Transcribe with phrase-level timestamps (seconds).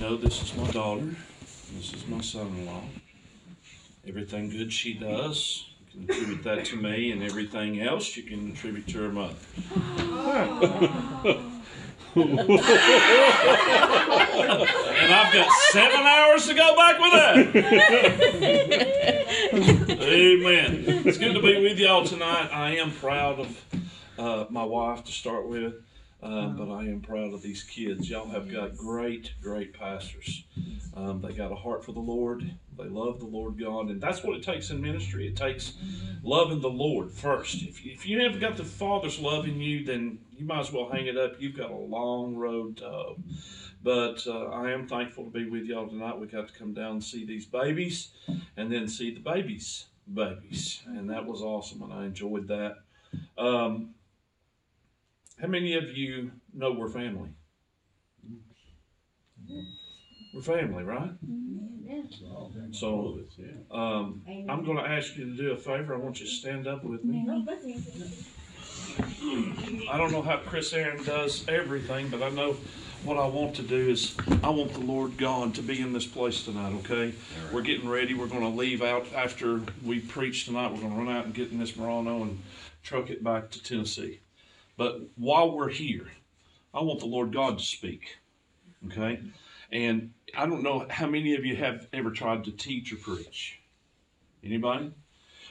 [0.00, 1.14] know this is my daughter.
[1.76, 2.84] This is my son-in-law.
[4.08, 8.52] Everything good she does, you can attribute that to me, and everything else you can
[8.52, 9.34] attribute to her mother.
[12.16, 12.30] and
[15.12, 17.36] I've got seven hours to go back with that.
[20.00, 20.84] Amen.
[21.04, 22.48] It's good to be with y'all tonight.
[22.50, 23.64] I am proud of
[24.18, 25.74] uh, my wife to start with.
[26.22, 28.10] Uh, but I am proud of these kids.
[28.10, 30.44] Y'all have got great, great pastors.
[30.94, 32.56] Um, they got a heart for the Lord.
[32.76, 35.26] They love the Lord God, and that's what it takes in ministry.
[35.26, 35.72] It takes
[36.22, 37.62] loving the Lord first.
[37.62, 40.72] If you, if you haven't got the Father's love in you, then you might as
[40.72, 41.40] well hang it up.
[41.40, 43.16] You've got a long road to hoe.
[43.82, 46.18] But uh, I am thankful to be with y'all tonight.
[46.18, 48.10] We got to come down and see these babies,
[48.58, 52.76] and then see the babies' babies, and that was awesome, and I enjoyed that.
[53.38, 53.94] Um,
[55.40, 57.30] how many of you know we're family?
[60.34, 61.10] We're family, right?
[62.72, 63.18] So
[63.70, 65.94] um, I'm going to ask you to do a favor.
[65.94, 67.26] I want you to stand up with me.
[69.90, 72.56] I don't know how Chris Aaron does everything, but I know
[73.04, 76.06] what I want to do is I want the Lord God to be in this
[76.06, 77.14] place tonight, okay?
[77.52, 78.14] We're getting ready.
[78.14, 80.70] We're going to leave out after we preach tonight.
[80.72, 82.40] We're going to run out and get in this Murano and
[82.82, 84.20] truck it back to Tennessee.
[84.80, 86.06] But while we're here,
[86.72, 88.16] I want the Lord God to speak.
[88.86, 89.20] Okay?
[89.70, 93.60] And I don't know how many of you have ever tried to teach or preach.
[94.42, 94.92] Anybody?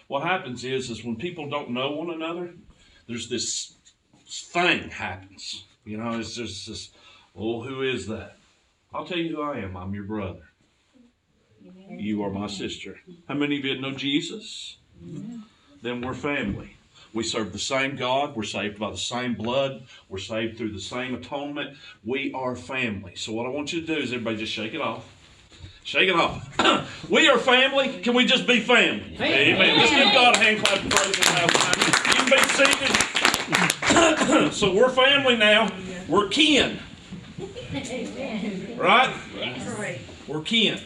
[0.07, 2.55] What happens is is when people don't know one another,
[3.07, 3.75] there's this
[4.27, 5.63] thing happens.
[5.85, 6.89] You know, it's just this,
[7.35, 8.35] oh, who is that?
[8.91, 9.77] I'll tell you who I am.
[9.77, 10.49] I'm your brother.
[11.87, 12.99] You are my sister.
[13.27, 14.77] How many of you know Jesus?
[15.83, 16.78] Then we're family.
[17.13, 18.35] We serve the same God.
[18.35, 19.83] We're saved by the same blood.
[20.09, 21.75] We're saved through the same atonement.
[22.03, 23.15] We are family.
[23.15, 25.05] So, what I want you to do is everybody just shake it off.
[25.83, 26.47] Shake it off.
[27.09, 27.99] we are family.
[28.01, 29.15] Can we just be family?
[29.15, 29.55] Amen.
[29.55, 29.77] Amen.
[29.77, 31.51] Let's give God a hand clap of praise and have
[32.05, 32.37] You can be
[34.47, 34.53] seated.
[34.53, 35.71] so, we're family now.
[36.07, 36.79] We're kin.
[38.77, 39.15] Right?
[40.27, 40.79] We're kin.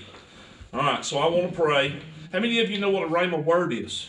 [0.73, 1.99] All right, so I want to pray.
[2.31, 4.07] How many of you know what a rhema word is?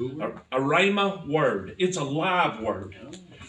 [0.00, 1.76] A, a rhema word.
[1.78, 2.96] It's a live word.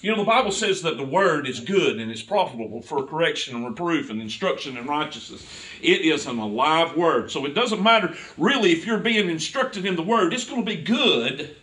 [0.02, 3.56] You know, the Bible says that the word is good and it's profitable for correction
[3.56, 5.46] and reproof and instruction in righteousness.
[5.82, 7.30] It is an alive word.
[7.30, 10.76] So it doesn't matter really if you're being instructed in the word, it's going to
[10.76, 11.56] be good.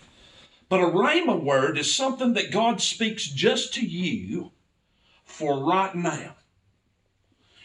[0.68, 4.52] But a rhema word is something that God speaks just to you
[5.24, 6.36] for right now.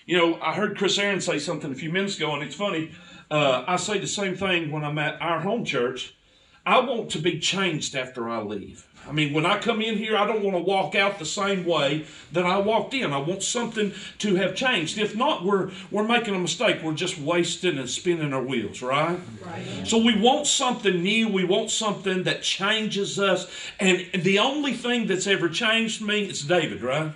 [0.06, 2.92] You know, I heard Chris Aaron say something a few minutes ago, and it's funny.
[3.30, 6.16] Uh, I say the same thing when I'm at our home church.
[6.66, 8.88] I want to be changed after I leave.
[9.08, 11.66] I mean, when I come in here, I don't want to walk out the same
[11.66, 13.12] way that I walked in.
[13.12, 14.98] I want something to have changed.
[14.98, 16.82] If not, we're we're making a mistake.
[16.82, 19.20] We're just wasting and spinning our wheels, right?
[19.46, 19.88] right.
[19.88, 21.28] So we want something new.
[21.28, 23.48] We want something that changes us.
[23.78, 27.12] And the only thing that's ever changed me is David, right?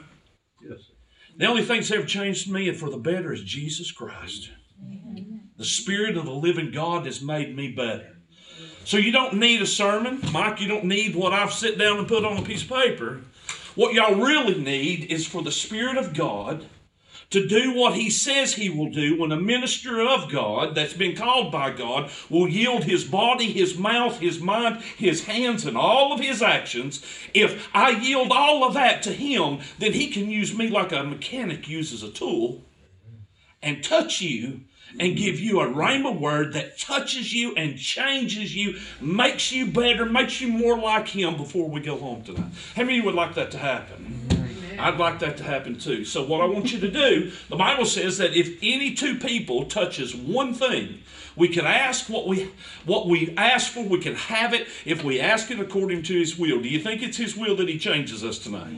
[0.61, 0.79] Yes.
[1.37, 4.49] The only thing that's ever changed me and for the better is Jesus Christ.
[5.55, 8.16] The Spirit of the living God has made me better.
[8.87, 10.21] So you don't need a sermon.
[10.31, 13.19] Mike, you don't need what I've sit down and put on a piece of paper.
[13.75, 16.65] What y'all really need is for the Spirit of God
[17.31, 21.17] to do what he says he will do when a minister of God that's been
[21.17, 26.13] called by God will yield his body, his mouth, his mind, his hands, and all
[26.13, 27.03] of his actions.
[27.33, 31.03] If I yield all of that to him, then he can use me like a
[31.03, 32.63] mechanic uses a tool
[33.61, 34.61] and touch you
[34.99, 40.05] and give you a rhema word that touches you and changes you, makes you better,
[40.05, 42.51] makes you more like Him before we go home tonight.
[42.75, 44.27] How many would like that to happen?
[44.79, 46.05] I'd like that to happen too.
[46.05, 49.65] So what I want you to do, the Bible says that if any two people
[49.65, 50.99] touches one thing,
[51.37, 52.49] we can ask what we
[52.85, 56.37] what we ask for, we can have it if we ask it according to his
[56.37, 56.61] will.
[56.61, 58.75] Do you think it's his will that he changes us tonight?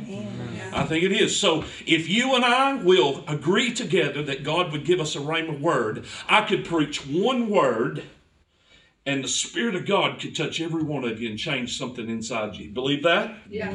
[0.74, 1.40] I think it is.
[1.40, 5.60] So if you and I will agree together that God would give us a rhema
[5.60, 8.04] word, I could preach one word
[9.06, 12.56] and the Spirit of God could touch every one of you and change something inside
[12.56, 12.70] you.
[12.70, 13.34] Believe that?
[13.50, 13.72] Yeah.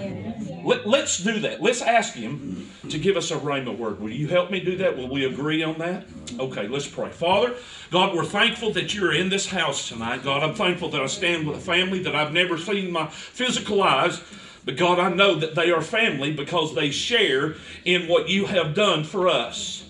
[0.64, 1.62] Let, us do that.
[1.62, 4.00] Let's ask Him to give us a rhema word.
[4.00, 4.96] Will you help me do that?
[4.96, 6.04] Will we agree on that?
[6.38, 7.10] Okay, let's pray.
[7.10, 7.54] Father,
[7.90, 10.22] God, we're thankful that you're in this house tonight.
[10.22, 13.08] God, I'm thankful that I stand with a family that I've never seen in my
[13.08, 14.20] physical eyes.
[14.64, 17.54] But God, I know that they are family because they share
[17.84, 19.84] in what you have done for us.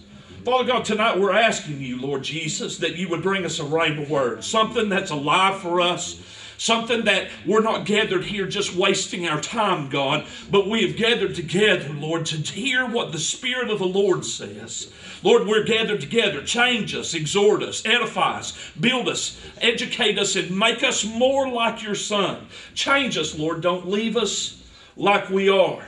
[0.44, 4.06] Father God, tonight we're asking you, Lord Jesus, that you would bring us a rhema
[4.08, 6.20] word, something that's alive for us,
[6.56, 11.34] Something that we're not gathered here just wasting our time, God, but we have gathered
[11.34, 14.92] together, Lord, to hear what the Spirit of the Lord says.
[15.22, 16.42] Lord, we're gathered together.
[16.44, 21.82] Change us, exhort us, edify us, build us, educate us, and make us more like
[21.82, 22.46] your Son.
[22.74, 23.60] Change us, Lord.
[23.60, 24.62] Don't leave us
[24.96, 25.84] like we are.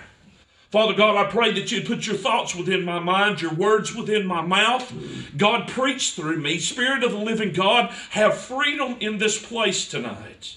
[0.70, 4.26] Father God, I pray that you'd put your thoughts within my mind, your words within
[4.26, 4.92] my mouth.
[5.36, 6.58] God, preach through me.
[6.58, 10.56] Spirit of the living God, have freedom in this place tonight.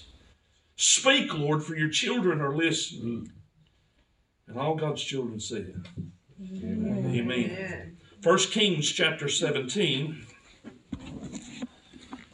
[0.76, 3.30] Speak, Lord, for your children are listening.
[4.48, 5.84] And all God's children said,
[6.40, 7.12] Amen.
[7.14, 7.96] Amen.
[8.22, 10.26] First Kings chapter 17.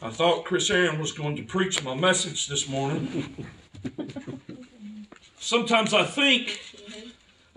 [0.01, 3.47] I thought Chris Aaron was going to preach my message this morning.
[5.39, 6.61] Sometimes I think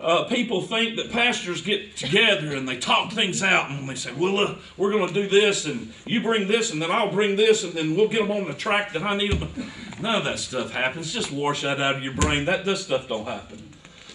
[0.00, 4.12] uh, people think that pastors get together and they talk things out and they say,
[4.12, 7.36] well, uh, we're going to do this and you bring this and then I'll bring
[7.36, 9.70] this and then we'll get them on the track that I need them.
[10.00, 11.12] None of that stuff happens.
[11.12, 12.46] Just wash that out of your brain.
[12.46, 13.62] That this stuff don't happen.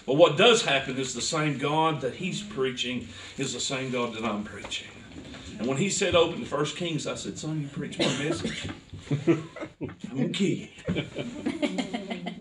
[0.07, 4.13] But what does happen is the same God that he's preaching is the same God
[4.13, 4.87] that I'm preaching.
[5.59, 8.69] And when he said open the first Kings, I said, son, you preach my message.
[10.11, 10.71] I'm key.
[10.87, 12.39] and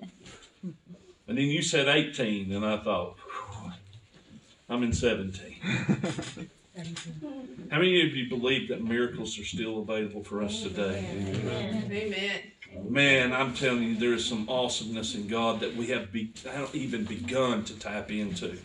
[1.26, 3.16] then you said 18, and I thought,
[4.68, 5.56] I'm in 17.
[7.70, 11.06] How many of you believe that miracles are still available for us today?
[11.12, 11.90] Amen.
[11.90, 12.40] Amen.
[12.88, 16.32] Man, I'm telling you, there is some awesomeness in God that we have be,
[16.72, 18.56] even begun to tap into.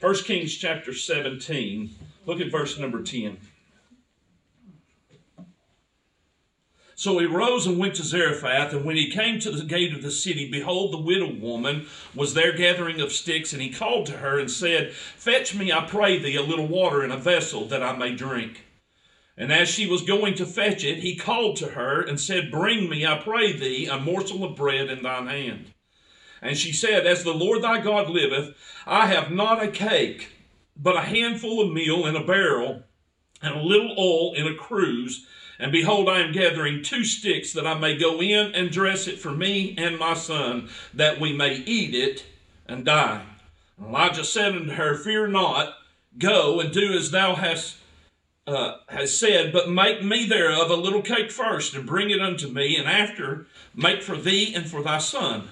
[0.00, 1.90] First Kings chapter 17,
[2.26, 3.36] look at verse number 10.
[6.94, 10.02] So he rose and went to Zarephath, and when he came to the gate of
[10.02, 14.18] the city, behold, the widow woman was there gathering of sticks, and he called to
[14.18, 17.82] her and said, Fetch me, I pray thee, a little water in a vessel, that
[17.82, 18.64] I may drink.
[19.36, 22.88] And as she was going to fetch it, he called to her and said, Bring
[22.88, 25.72] me, I pray thee, a morsel of bread in thine hand.
[26.42, 28.54] And she said, As the Lord thy God liveth,
[28.86, 30.32] I have not a cake,
[30.76, 32.82] but a handful of meal in a barrel,
[33.40, 35.26] and a little oil in a cruse,
[35.58, 39.18] and behold, I am gathering two sticks that I may go in and dress it
[39.18, 42.24] for me and my son, that we may eat it
[42.66, 43.24] and die.
[43.78, 45.74] And Elijah said unto her, Fear not,
[46.18, 47.76] go and do as thou hast
[48.46, 52.48] uh, has said, But make me thereof a little cake first, and bring it unto
[52.48, 55.48] me, and after make for thee and for thy son.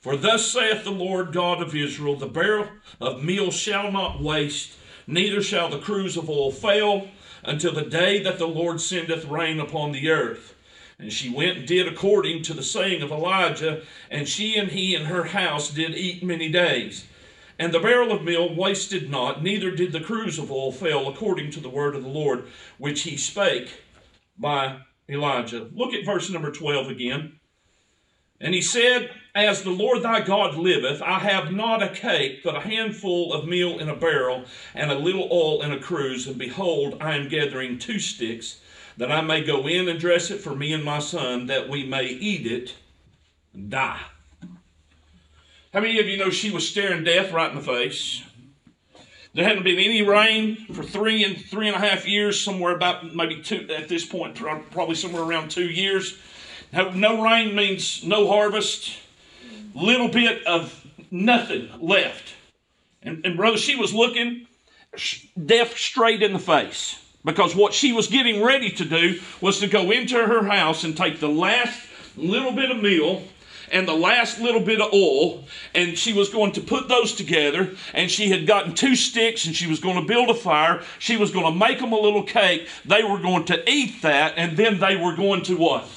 [0.00, 2.68] For thus saith the Lord God of Israel The barrel
[3.00, 4.72] of meal shall not waste,
[5.06, 7.08] neither shall the cruse of oil fail,
[7.46, 10.54] until the day that the Lord sendeth rain upon the earth.
[10.98, 14.94] And she went and did according to the saying of Elijah, and she and he
[14.94, 17.06] and her house did eat many days.
[17.58, 21.50] And the barrel of meal wasted not, neither did the cruse of oil fail, according
[21.52, 22.44] to the word of the Lord,
[22.78, 23.82] which he spake
[24.36, 25.68] by Elijah.
[25.72, 27.38] Look at verse number 12 again.
[28.40, 32.56] And he said, As the Lord thy God liveth, I have not a cake, but
[32.56, 34.44] a handful of meal in a barrel,
[34.74, 36.26] and a little oil in a cruse.
[36.26, 38.60] And behold, I am gathering two sticks,
[38.98, 41.86] that I may go in and dress it for me and my son, that we
[41.86, 42.74] may eat it
[43.54, 44.00] and die.
[45.72, 48.22] How many of you know she was staring death right in the face?
[49.34, 53.14] There hadn't been any rain for three and three and a half years, somewhere about
[53.14, 56.18] maybe two at this point, probably somewhere around two years.
[56.72, 58.96] No rain means no harvest.
[59.74, 62.34] Little bit of nothing left.
[63.02, 64.46] And, and brother, she was looking
[65.44, 69.66] death straight in the face because what she was getting ready to do was to
[69.66, 71.78] go into her house and take the last
[72.16, 73.22] little bit of meal
[73.72, 77.74] and the last little bit of oil, and she was going to put those together.
[77.94, 80.82] And she had gotten two sticks, and she was going to build a fire.
[81.00, 82.68] She was going to make them a little cake.
[82.84, 85.88] They were going to eat that, and then they were going to what?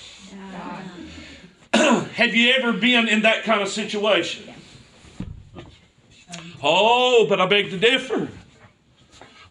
[1.73, 4.53] Have you ever been in that kind of situation?
[6.61, 8.27] Oh, but I beg to differ.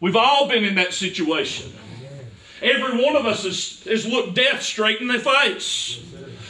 [0.00, 1.72] We've all been in that situation.
[2.60, 6.04] Every one of us has, has looked death straight in the face.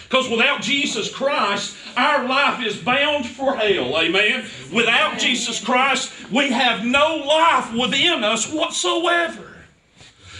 [0.04, 3.96] Because without Jesus Christ, our life is bound for hell.
[3.98, 4.46] Amen.
[4.72, 9.57] Without Jesus Christ, we have no life within us whatsoever.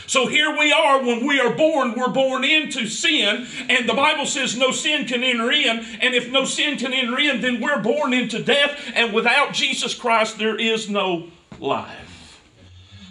[0.09, 4.25] So here we are, when we are born, we're born into sin, and the Bible
[4.25, 7.83] says no sin can enter in, and if no sin can enter in, then we're
[7.83, 11.29] born into death, and without Jesus Christ, there is no
[11.61, 12.41] life.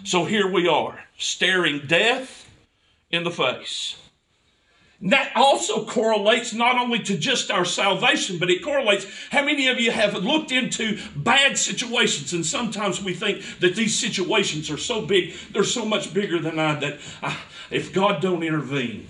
[0.02, 2.50] So here we are, staring death
[3.12, 3.96] in the face.
[5.00, 9.80] That also correlates not only to just our salvation, but it correlates how many of
[9.80, 12.32] you have looked into bad situations.
[12.32, 16.58] And sometimes we think that these situations are so big, they're so much bigger than
[16.58, 17.36] I, that I,
[17.70, 19.06] if God don't intervene,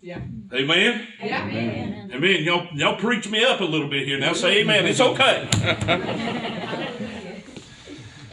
[0.00, 0.22] Yeah.
[0.54, 1.06] Amen?
[1.22, 1.46] Yeah.
[1.46, 2.10] Amen.
[2.14, 2.42] Amen.
[2.42, 4.32] Y'all, y'all preach me up a little bit here now.
[4.32, 4.86] Say amen.
[4.86, 5.48] It's okay.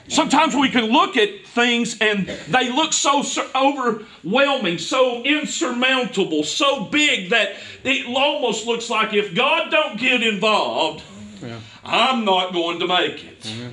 [0.08, 1.30] Sometimes we can look at
[1.60, 3.24] things and they look so
[3.56, 11.04] overwhelming, so insurmountable, so big that it almost looks like if God don't get involved,
[11.42, 11.60] yeah.
[11.84, 13.46] I'm not going to make it.
[13.46, 13.70] Yeah.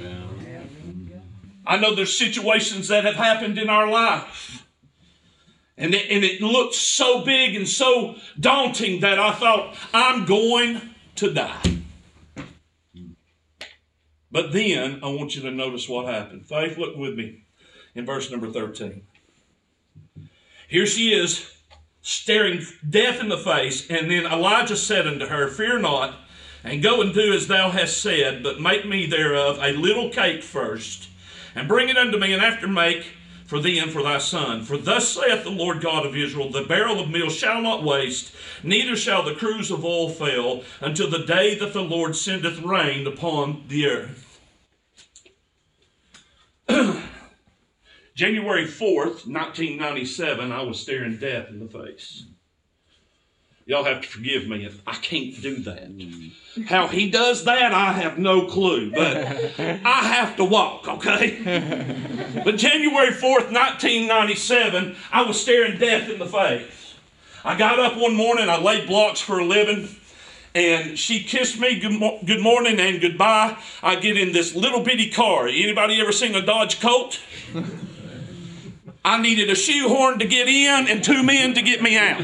[1.67, 4.65] I know there's situations that have happened in our life.
[5.77, 10.81] And it, and it looked so big and so daunting that I thought, I'm going
[11.17, 11.83] to die.
[14.31, 16.47] But then I want you to notice what happened.
[16.47, 17.46] Faith, look with me
[17.97, 19.03] in verse number 13.
[20.69, 21.51] Here she is
[22.03, 26.19] staring death in the face, and then Elijah said unto her, Fear not,
[26.63, 30.43] and go and do as thou hast said, but make me thereof a little cake
[30.43, 31.09] first
[31.55, 33.15] and bring it unto me, and after make
[33.47, 34.63] for thee and for thy son.
[34.63, 38.35] For thus saith the Lord God of Israel The barrel of meal shall not waste,
[38.63, 43.07] neither shall the cruse of oil fail, until the day that the Lord sendeth rain
[43.07, 44.41] upon the earth.
[48.17, 52.25] January 4th, 1997, I was staring death in the face.
[53.67, 55.91] Y'all have to forgive me if I can't do that.
[56.67, 59.19] How he does that, I have no clue, but
[59.59, 61.43] I have to walk, okay?
[62.43, 66.95] But January 4th, 1997, I was staring death in the face.
[67.45, 69.95] I got up one morning, I laid blocks for a living,
[70.55, 73.59] and she kissed me good, mo- good morning and goodbye.
[73.83, 75.49] I get in this little bitty car.
[75.49, 77.21] Anybody ever seen a Dodge Colt?
[79.07, 82.19] I needed a shoehorn to get in and two men to get me out.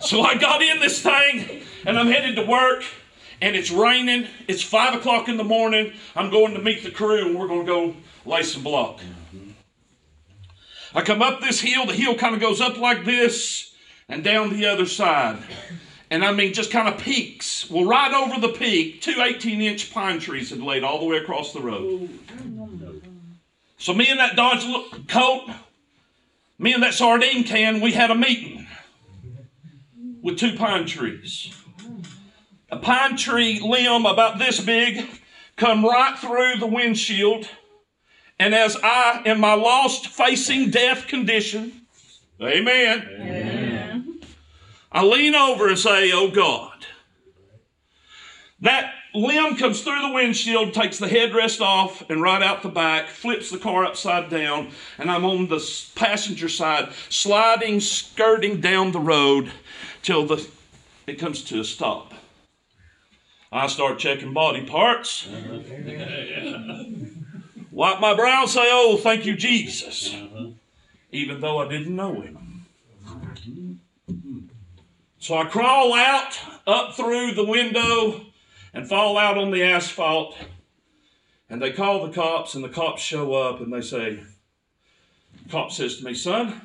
[0.00, 2.84] so I got in this thing and I'm headed to work
[3.40, 4.28] and it's raining.
[4.46, 5.92] It's five o'clock in the morning.
[6.14, 9.00] I'm going to meet the crew and we're going to go lay some block.
[10.94, 11.84] I come up this hill.
[11.84, 13.74] The hill kind of goes up like this
[14.08, 15.42] and down the other side.
[16.12, 17.68] And I mean, just kind of peaks.
[17.68, 21.16] Well, right over the peak, two 18 inch pine trees had laid all the way
[21.16, 22.08] across the road.
[23.78, 24.64] So me and that Dodge
[25.08, 25.50] Colt,
[26.58, 28.66] me and that sardine can, we had a meeting
[30.22, 31.54] with two pine trees.
[32.70, 35.06] A pine tree limb about this big
[35.56, 37.48] come right through the windshield.
[38.38, 41.82] And as I, in my lost, facing death condition,
[42.40, 44.20] amen, amen.
[44.90, 46.86] I lean over and say, Oh God,
[48.60, 53.08] that limb comes through the windshield, takes the headrest off and right out the back,
[53.08, 55.62] flips the car upside down, and I'm on the
[55.94, 59.50] passenger side, sliding, skirting down the road
[60.02, 60.46] till the
[61.06, 62.12] it comes to a stop.
[63.52, 65.28] I start checking body parts.
[67.70, 70.16] Wipe my brow and say, Oh, thank you, Jesus.
[71.12, 72.66] Even though I didn't know him.
[75.18, 78.25] So I crawl out, up through the window,
[78.76, 80.36] and fall out on the asphalt.
[81.48, 84.20] And they call the cops, and the cops show up and they say,
[85.42, 86.60] the cop says to me, Son,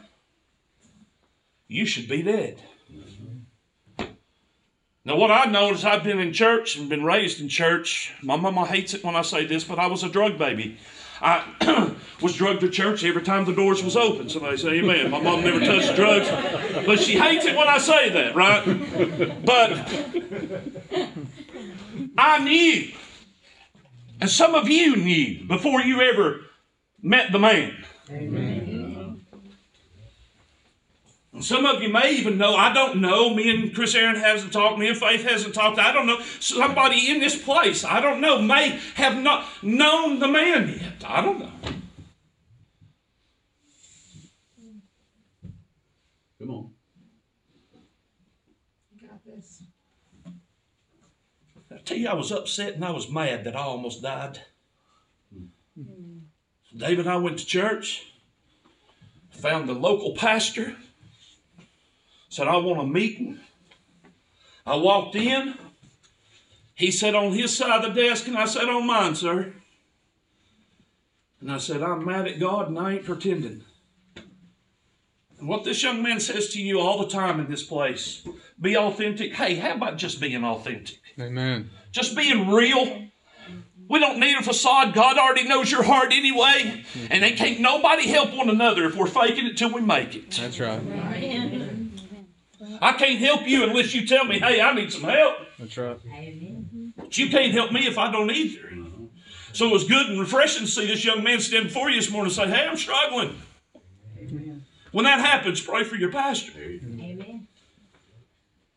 [1.67, 2.61] you should be dead.
[5.05, 8.13] Now, what I know is I've been in church and been raised in church.
[8.21, 10.77] My mama hates it when I say this, but I was a drug baby.
[11.21, 14.29] I was drugged to church every time the doors was open.
[14.29, 15.09] Somebody say amen.
[15.11, 16.27] My mom never touched drugs,
[16.85, 19.45] but she hates it when I say that, right?
[19.45, 19.71] But
[22.17, 22.91] I knew.
[24.19, 26.41] And some of you knew before you ever
[27.01, 27.75] met the man.
[28.09, 28.61] Amen.
[31.33, 34.51] And some of you may even know, I don't know, me and Chris Aaron hasn't
[34.51, 36.19] talked, me and Faith hasn't talked, I don't know.
[36.39, 41.03] Somebody in this place, I don't know, may have not known the man yet.
[41.09, 41.51] I don't know.
[51.91, 54.39] Tell you, I was upset and I was mad that I almost died.
[55.75, 58.13] So David and I went to church,
[59.31, 60.75] found the local pastor,
[62.29, 63.39] said, I want a meeting.
[64.65, 65.55] I walked in.
[66.75, 69.53] He sat on his side of the desk, and I sat on mine, sir.
[71.41, 73.63] And I said, I'm mad at God and I ain't pretending.
[75.39, 78.25] And what this young man says to you all the time in this place
[78.59, 79.33] be authentic.
[79.33, 80.99] Hey, how about just being authentic?
[81.19, 81.71] Amen.
[81.91, 83.07] Just being real.
[83.89, 84.93] We don't need a facade.
[84.93, 86.85] God already knows your heart anyway.
[87.09, 90.31] And they can't nobody help one another if we're faking it till we make it.
[90.31, 90.81] That's right.
[92.81, 95.39] I can't help you unless you tell me, hey, I need some help.
[95.59, 95.99] That's right.
[96.95, 98.69] But you can't help me if I don't either.
[99.53, 102.09] So it was good and refreshing to see this young man stand before you this
[102.09, 103.41] morning and say, hey, I'm struggling.
[104.93, 106.53] When that happens, pray for your pastor.
[106.57, 107.47] Amen.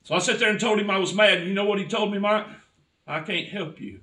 [0.02, 1.38] So I sat there and told him I was mad.
[1.38, 2.47] And you know what he told me, Mike?
[3.06, 4.00] I can't help you.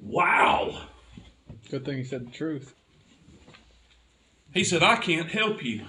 [0.00, 0.86] wow.
[1.70, 2.74] Good thing he said the truth.
[4.52, 5.84] He said, I can't help you.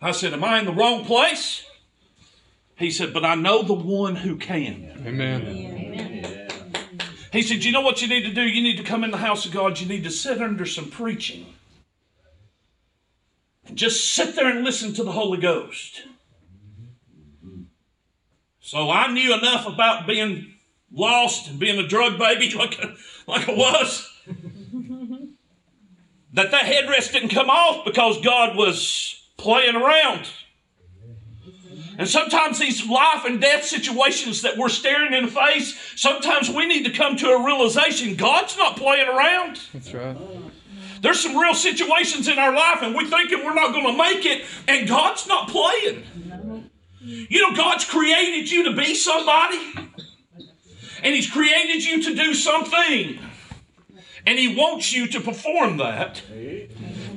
[0.00, 1.64] I said, Am I in the wrong place?
[2.76, 5.04] He said, But I know the one who can.
[5.06, 5.42] Amen.
[5.42, 6.50] Amen.
[7.32, 8.42] He said, You know what you need to do?
[8.42, 9.78] You need to come in the house of God.
[9.80, 11.46] You need to sit under some preaching.
[13.74, 16.02] Just sit there and listen to the Holy Ghost.
[18.60, 20.54] So I knew enough about being
[20.92, 22.78] lost and being a drug baby like,
[23.26, 24.08] like I was
[26.32, 30.28] that that headrest didn't come off because God was playing around.
[31.98, 36.66] And sometimes these life and death situations that we're staring in the face, sometimes we
[36.66, 39.60] need to come to a realization God's not playing around.
[39.74, 40.16] That's right.
[41.02, 44.24] There's some real situations in our life, and we're thinking we're not going to make
[44.24, 46.04] it, and God's not playing.
[47.04, 49.58] You know, God's created you to be somebody,
[51.02, 53.18] and He's created you to do something.
[54.24, 56.22] And He wants you to perform that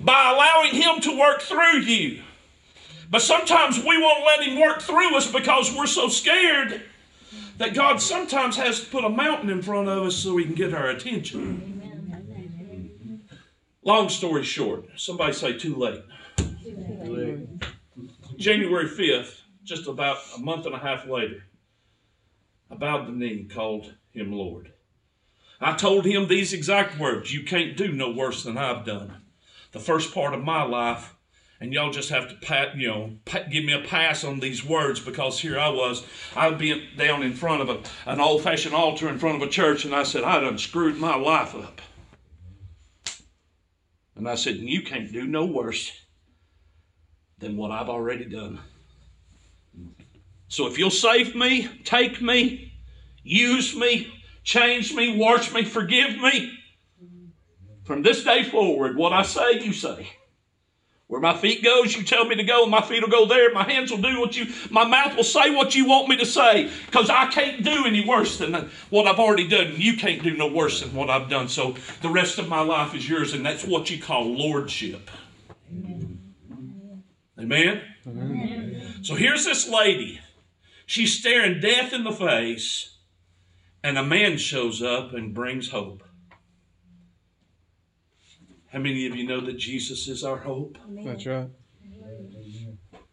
[0.04, 2.24] by allowing Him to work through you.
[3.12, 6.82] But sometimes we won't let Him work through us because we're so scared
[7.60, 10.56] that God sometimes has to put a mountain in front of us so He can
[10.56, 11.75] get our attention.
[13.86, 16.01] Long story short, somebody say too late.
[16.38, 17.48] Too late.
[18.36, 21.44] January 5th, just about a month and a half later,
[22.72, 24.74] I bowed the knee and called him Lord.
[25.62, 29.22] I told him these exact words You can't do no worse than I've done.
[29.72, 31.15] The first part of my life,
[31.62, 34.65] and y'all just have to pat, you know, pat, give me a pass on these
[34.65, 36.04] words because here I was.
[36.36, 39.51] I'd be down in front of a, an old fashioned altar in front of a
[39.51, 41.82] church, and I said, I done screwed my life up.
[44.15, 45.91] And I said, You can't do no worse
[47.38, 48.60] than what I've already done.
[50.48, 52.74] So if you'll save me, take me,
[53.24, 56.58] use me, change me, wash me, forgive me.
[57.84, 60.08] From this day forward, what I say, you say.
[61.08, 63.54] Where my feet goes, you tell me to go, and my feet will go there.
[63.54, 66.26] My hands will do what you, my mouth will say what you want me to
[66.26, 69.68] say, because I can't do any worse than what I've already done.
[69.68, 71.48] And you can't do no worse than what I've done.
[71.48, 75.12] So the rest of my life is yours, and that's what you call lordship.
[75.72, 76.22] Amen.
[77.39, 77.82] Amen?
[78.08, 79.00] Amen.
[79.04, 80.20] So here's this lady.
[80.88, 82.96] She's staring death in the face
[83.84, 86.04] and a man shows up and brings hope.
[88.76, 90.78] How many of you know that Jesus is our hope?
[90.90, 91.48] That's right.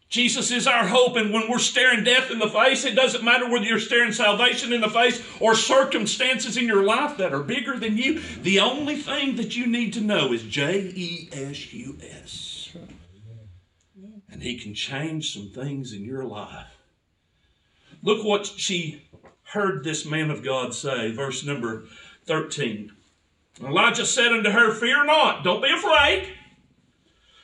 [0.09, 3.49] Jesus is our hope, and when we're staring death in the face, it doesn't matter
[3.49, 7.79] whether you're staring salvation in the face or circumstances in your life that are bigger
[7.79, 8.19] than you.
[8.41, 12.75] The only thing that you need to know is J E S U S.
[14.29, 16.67] And He can change some things in your life.
[18.01, 19.07] Look what she
[19.53, 21.85] heard this man of God say, verse number
[22.27, 22.91] 13.
[23.61, 26.27] Elijah said unto her, Fear not, don't be afraid.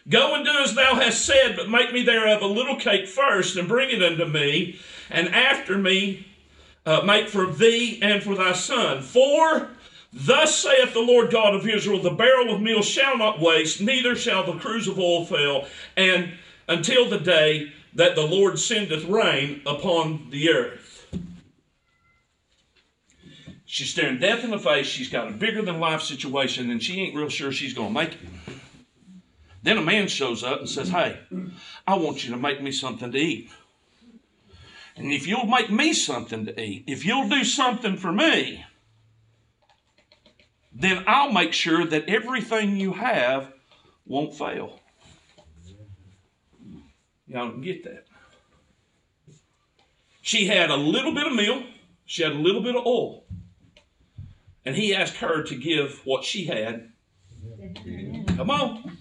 [0.10, 3.58] Go and do as thou hast said, but make me thereof a little cake first,
[3.58, 4.80] and bring it unto me,
[5.12, 6.26] and after me
[6.86, 9.04] uh, make for thee and for thy son.
[9.04, 9.70] For
[10.12, 14.16] thus saith the Lord God of Israel, the barrel of meal shall not waste, neither
[14.16, 16.34] shall the cruse of oil fail, and
[16.68, 20.89] until the day that the Lord sendeth rain upon the earth.
[23.72, 24.88] She's staring death in the face.
[24.88, 27.94] She's got a bigger than life situation, and she ain't real sure she's going to
[27.94, 28.20] make it.
[29.62, 31.20] Then a man shows up and says, Hey,
[31.86, 33.52] I want you to make me something to eat.
[34.96, 38.66] And if you'll make me something to eat, if you'll do something for me,
[40.74, 43.54] then I'll make sure that everything you have
[44.08, 44.80] won't fail.
[47.28, 48.06] Y'all don't get that.
[50.24, 51.62] She had a little bit of meal,
[52.08, 53.26] she had a little bit of oil.
[54.70, 56.92] And he asked her to give what she had.
[58.38, 59.00] Come on.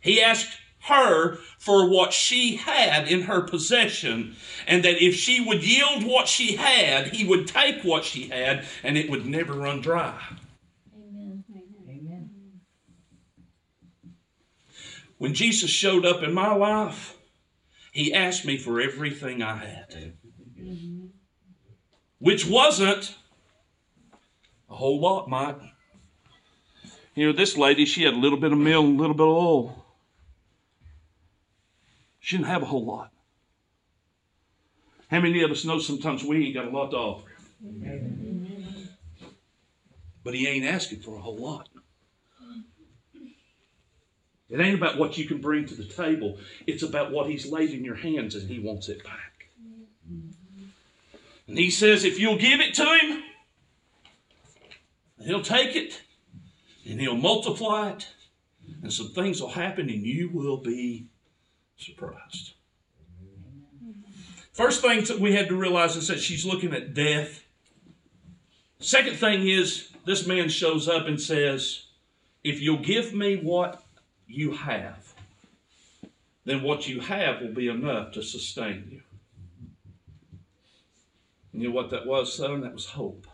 [0.00, 0.48] He asked
[0.84, 4.34] her for what she had in her possession,
[4.66, 8.64] and that if she would yield what she had, he would take what she had,
[8.82, 10.18] and it would never run dry.
[10.96, 11.44] Amen.
[11.86, 12.30] Amen.
[15.18, 17.14] When Jesus showed up in my life,
[17.92, 20.14] he asked me for everything I had,
[22.18, 23.14] which wasn't
[24.70, 25.58] a whole lot, Mike.
[27.14, 29.26] You know, this lady, she had a little bit of meal and a little bit
[29.26, 29.84] of oil.
[32.20, 33.10] She didn't have a whole lot.
[35.10, 37.30] How many of us know sometimes we ain't got a lot to offer?
[40.28, 41.70] but he ain't asking for a whole lot.
[44.50, 46.36] It ain't about what you can bring to the table.
[46.66, 49.48] It's about what he's laid in your hands and he wants it back.
[51.46, 53.22] And he says, if you'll give it to him,
[55.22, 56.02] he'll take it
[56.88, 58.08] and he'll multiply it
[58.82, 61.06] and some things will happen and you will be
[61.76, 62.54] surprised.
[64.52, 67.44] First thing that we had to realize is that she's looking at death.
[68.80, 71.86] Second thing is this man shows up and says,
[72.42, 73.82] If you'll give me what
[74.26, 75.14] you have,
[76.44, 79.02] then what you have will be enough to sustain you.
[81.52, 82.62] And you know what that was, son?
[82.62, 83.26] That was hope.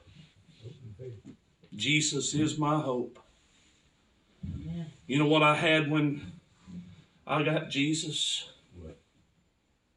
[1.74, 3.18] Jesus is my hope.
[5.06, 6.32] You know what I had when
[7.26, 8.48] I got Jesus?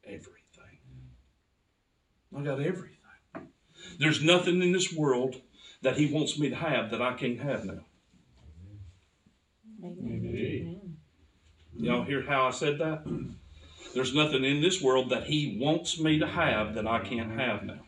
[0.04, 0.78] Everything.
[2.36, 2.96] I got everything.
[3.98, 5.40] There's nothing in this world
[5.82, 7.84] that He wants me to have that I can't have now.
[11.76, 13.04] Y'all hear how I said that?
[13.94, 17.62] There's nothing in this world that He wants me to have that I can't have
[17.62, 17.80] now.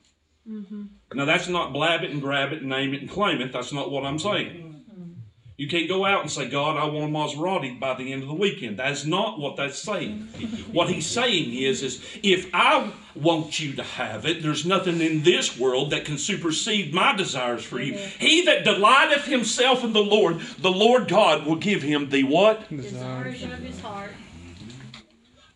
[0.50, 0.82] Mm-hmm.
[1.14, 3.52] Now, that's not blab it and grab it and name it and claim it.
[3.52, 4.48] That's not what I'm saying.
[4.48, 5.00] Mm-hmm.
[5.00, 5.12] Mm-hmm.
[5.56, 8.28] You can't go out and say, God, I want a Maserati by the end of
[8.28, 8.78] the weekend.
[8.78, 10.28] That's not what that's saying.
[10.32, 10.72] Mm-hmm.
[10.72, 15.22] what he's saying is, is if I want you to have it, there's nothing in
[15.22, 17.94] this world that can supersede my desires for you.
[17.94, 22.68] He that delighteth himself in the Lord, the Lord God will give him the what?
[22.68, 24.12] Desires of his heart.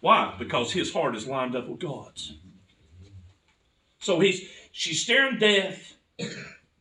[0.01, 0.35] Why?
[0.39, 2.35] Because his heart is lined up with God's.
[4.05, 5.95] So he's she's staring death.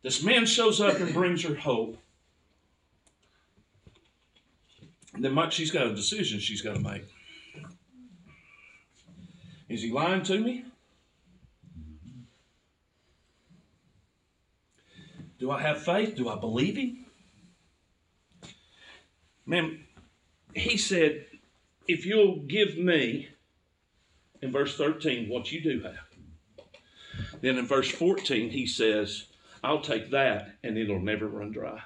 [0.01, 1.97] This man shows up and brings her hope.
[5.17, 7.05] then Mike, she's got a decision she's got to make.
[9.69, 10.65] Is he lying to me?
[15.39, 16.15] Do I have faith?
[16.15, 17.05] Do I believe him?
[19.45, 19.83] Man,
[20.53, 21.25] he said,
[21.87, 23.29] if you'll give me,
[24.41, 26.12] in verse 13, what you do have.
[27.43, 29.25] Then in verse 14, he says,
[29.61, 31.81] I'll take that and it'll never run dry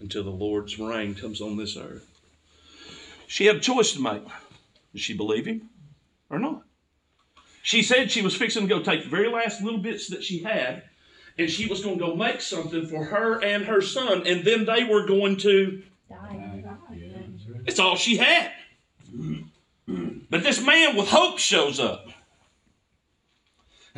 [0.00, 2.04] until the Lord's rain comes on this earth.
[3.28, 4.24] She had a choice to make.
[4.92, 5.70] Did she believe him
[6.28, 6.64] or not?
[7.62, 10.42] She said she was fixing to go take the very last little bits that she
[10.42, 10.82] had,
[11.38, 14.64] and she was going to go make something for her and her son, and then
[14.64, 15.84] they were going to.
[16.08, 16.64] Die.
[17.64, 18.50] It's all she had.
[19.86, 22.07] But this man with hope shows up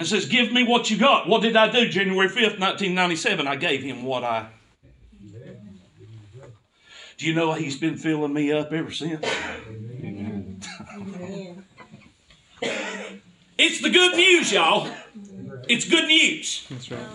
[0.00, 1.28] and says, Give me what you got.
[1.28, 3.46] What did I do January 5th, 1997?
[3.46, 4.48] I gave him what I
[7.20, 9.20] do you know he's been filling me up ever since?
[13.58, 14.90] it's the good news, y'all.
[15.68, 16.66] It's good news.
[16.70, 17.06] That's right.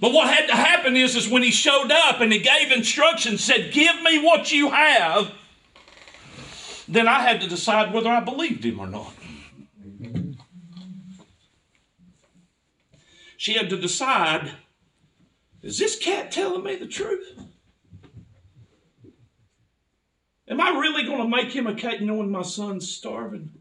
[0.00, 3.44] But what had to happen is, is when he showed up and he gave instructions,
[3.44, 5.30] said, Give me what you have,
[6.88, 9.12] then I had to decide whether I believed him or not.
[13.38, 14.50] She had to decide,
[15.62, 17.40] is this cat telling me the truth?
[20.48, 23.52] Am I really going to make him a cake knowing my son's starving?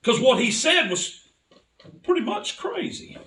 [0.00, 1.28] Because what he said was
[2.04, 3.18] pretty much crazy.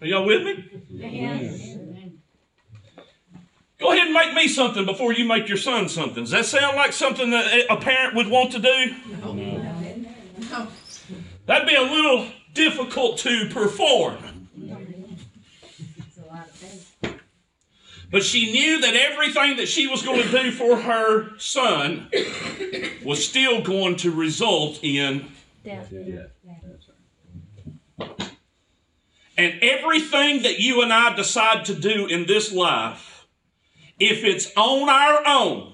[0.00, 0.68] Are y'all with me?
[0.88, 1.76] Yes.
[3.78, 6.24] Go ahead and make me something before you make your son something.
[6.24, 8.94] Does that sound like something that a parent would want to do?
[11.46, 14.48] That'd be a little difficult to perform.
[18.10, 22.08] But she knew that everything that she was going to do for her son
[23.04, 25.32] was still going to result in
[25.64, 25.92] Death.
[29.36, 33.26] And everything that you and I decide to do in this life,
[33.98, 35.73] if it's on our own,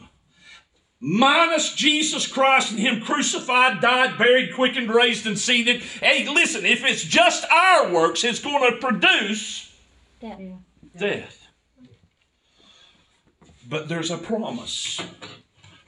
[1.01, 6.85] minus Jesus Christ and Him crucified, died, buried, quickened, raised, and seated, hey, listen, if
[6.85, 9.75] it's just our works, it's going to produce
[10.21, 10.39] Death.
[10.97, 11.47] death.
[13.69, 15.01] But there's a promise,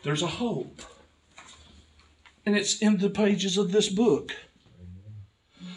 [0.02, 0.80] there's a hope.
[2.46, 4.32] And it's in the pages of this book.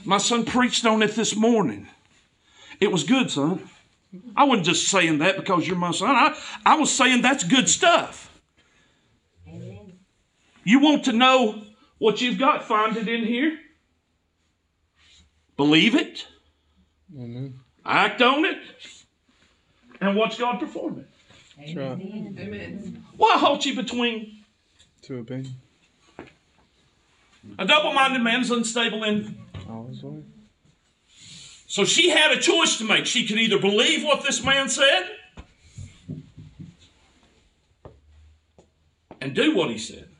[0.03, 1.87] My son preached on it this morning.
[2.79, 3.69] It was good, son.
[4.35, 6.15] I wasn't just saying that because you're my son.
[6.15, 8.24] I, I was saying that's good stuff.
[10.65, 11.61] You want to know
[11.99, 12.65] what you've got?
[12.65, 13.57] Find it in here.
[15.55, 16.27] Believe it.
[17.17, 17.59] Amen.
[17.85, 18.57] Act on it.
[20.01, 21.07] And watch God perform it.
[21.57, 22.01] That's right.
[22.39, 23.05] Amen.
[23.15, 24.43] Why halt you between
[25.01, 25.53] Two opinion.
[27.59, 29.37] a double minded man is unstable in
[29.69, 30.23] All his way.
[31.67, 33.05] So she had a choice to make.
[33.05, 35.09] She could either believe what this man said
[39.21, 40.14] and do what he said, or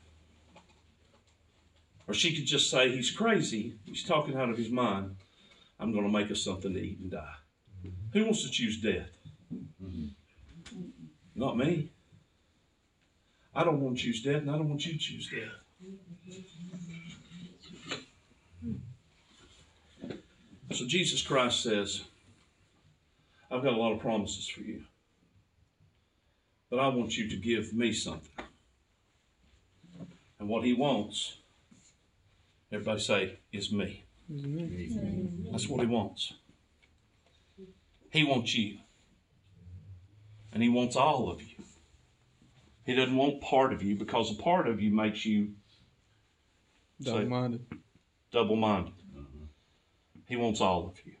[2.16, 3.74] she could just say, He's crazy.
[3.84, 5.16] He's talking out of his mind.
[5.78, 7.34] I'm going to make us something to eat and die.
[7.84, 8.18] Mm-hmm.
[8.18, 9.10] Who wants to choose death?
[9.52, 10.06] Mm-hmm.
[11.34, 11.90] Not me.
[13.54, 15.52] I don't want to choose death, and I don't want you to choose death.
[20.72, 22.04] So Jesus Christ says,
[23.50, 24.82] I've got a lot of promises for you.
[26.68, 28.44] But I want you to give me something.
[30.38, 31.38] And what he wants,
[32.76, 34.04] everybody say, is me.
[35.50, 36.32] That's what he wants.
[38.10, 38.78] He wants you.
[40.52, 41.56] And he wants all of you.
[42.84, 45.52] He doesn't want part of you because a part of you makes you
[47.02, 47.66] Double minded.
[48.32, 48.94] double minded.
[50.26, 51.12] He wants all of you.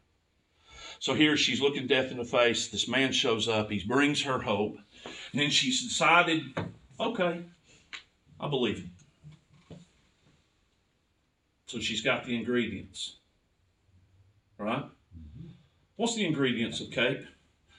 [0.98, 2.68] So here she's looking death in the face.
[2.68, 3.70] This man shows up.
[3.70, 4.76] He brings her hope.
[5.32, 6.42] And then she's decided,
[6.98, 7.44] okay,
[8.40, 8.84] I believe it.
[11.66, 13.16] So she's got the ingredients.
[14.58, 14.84] Right?
[15.96, 17.18] What's the ingredients of cake?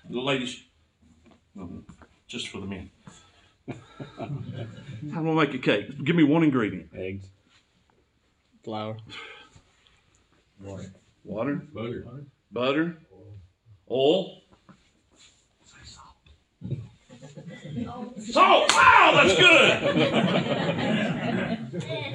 [0.10, 0.64] The ladies,
[1.56, 1.84] no,
[2.28, 2.90] just for the men.
[5.14, 6.04] How do I make a cake?
[6.04, 6.90] Give me one ingredient.
[6.96, 7.26] Eggs.
[8.64, 8.98] Flour.
[11.24, 12.08] Water, Butter.
[12.52, 12.98] butter,
[13.92, 14.42] oil.
[18.20, 18.72] Salt!
[18.72, 19.82] Wow, that's good!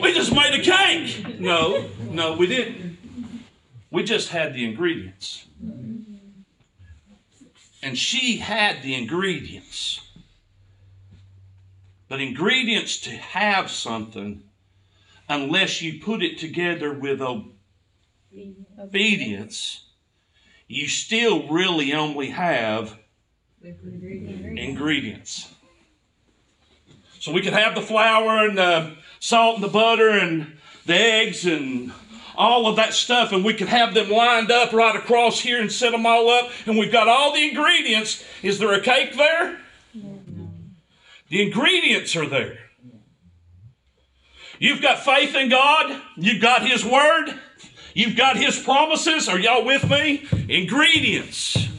[0.00, 1.38] We just made a cake!
[1.40, 2.98] No, no, we didn't.
[3.90, 5.46] We just had the ingredients.
[7.82, 10.00] And she had the ingredients.
[12.08, 14.42] But ingredients to have something,
[15.28, 17.20] unless you put it together with
[18.78, 19.84] obedience,
[20.68, 22.98] you still really only have
[23.64, 25.52] ingredients.
[27.20, 31.46] So we could have the flour and the salt and the butter and the eggs
[31.46, 31.92] and
[32.34, 35.70] all of that stuff, and we could have them lined up right across here and
[35.70, 38.24] set them all up, and we've got all the ingredients.
[38.42, 39.58] Is there a cake there?
[41.28, 42.58] The ingredients are there.
[44.58, 47.34] You've got faith in God, you've got His Word,
[47.94, 49.28] you've got His promises.
[49.28, 50.26] Are y'all with me?
[50.48, 51.71] Ingredients.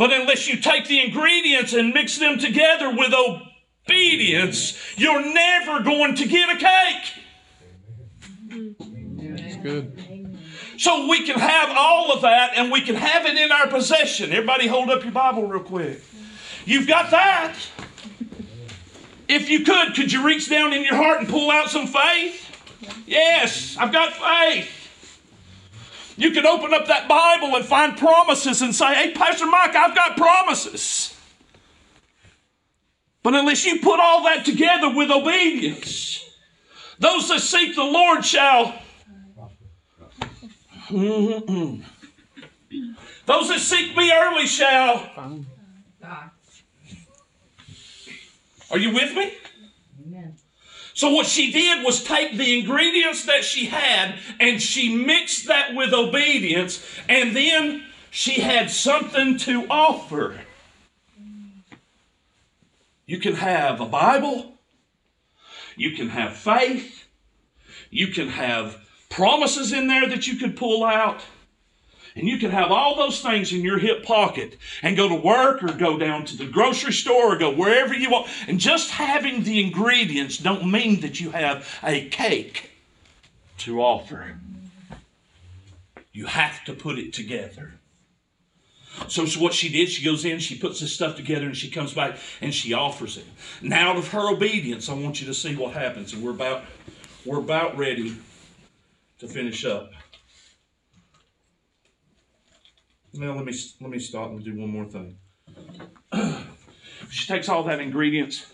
[0.00, 6.14] But unless you take the ingredients and mix them together with obedience, you're never going
[6.14, 7.12] to get a cake.
[8.48, 10.38] It's good.
[10.78, 14.32] So we can have all of that and we can have it in our possession.
[14.32, 16.00] Everybody hold up your Bible real quick.
[16.64, 17.56] You've got that.
[19.28, 22.46] If you could, could you reach down in your heart and pull out some faith?
[23.06, 24.79] Yes, I've got faith.
[26.20, 29.94] You can open up that Bible and find promises and say, hey, Pastor Mike, I've
[29.94, 31.16] got promises.
[33.22, 36.22] But unless you put all that together with obedience,
[36.98, 38.74] those that seek the Lord shall.
[40.90, 41.84] Mm-mm.
[43.26, 45.38] Those that seek me early shall.
[48.70, 49.32] Are you with me?
[51.00, 55.74] So, what she did was take the ingredients that she had and she mixed that
[55.74, 60.38] with obedience, and then she had something to offer.
[63.06, 64.58] You can have a Bible,
[65.74, 67.06] you can have faith,
[67.88, 68.76] you can have
[69.08, 71.22] promises in there that you could pull out.
[72.20, 75.62] And you can have all those things in your hip pocket and go to work
[75.62, 78.28] or go down to the grocery store or go wherever you want.
[78.46, 82.72] And just having the ingredients don't mean that you have a cake
[83.58, 84.36] to offer.
[86.12, 87.72] You have to put it together.
[89.08, 91.70] So, so what she did, she goes in, she puts this stuff together, and she
[91.70, 93.24] comes back and she offers it.
[93.62, 96.12] Now, out of her obedience, I want you to see what happens.
[96.12, 96.64] And we're about
[97.24, 98.14] we're about ready
[99.20, 99.90] to finish up.
[103.12, 105.16] Now let me let me stop and do one more thing.
[107.10, 108.46] she takes all that ingredients.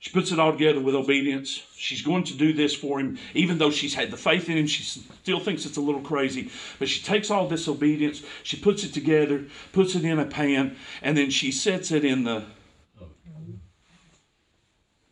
[0.00, 1.62] She puts it all together with obedience.
[1.76, 4.66] She's going to do this for him, even though she's had the faith in him.
[4.66, 8.24] She still thinks it's a little crazy, but she takes all this obedience.
[8.42, 12.24] She puts it together, puts it in a pan, and then she sets it in
[12.24, 12.44] the.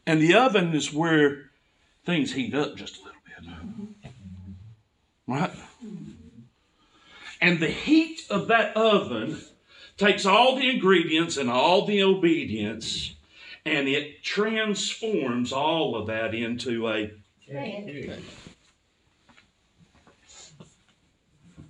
[0.09, 1.51] And the oven is where
[2.05, 3.21] things heat up just a little
[4.03, 4.13] bit,
[5.29, 5.53] right?
[7.41, 9.41] And the heat of that oven
[9.97, 13.15] takes all the ingredients and all the obedience
[13.65, 17.13] and it transforms all of that into a